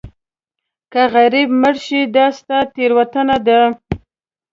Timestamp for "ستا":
2.37-2.57